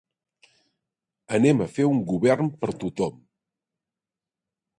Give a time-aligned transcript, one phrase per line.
[1.39, 3.21] Anem a fer un govern per a tothom.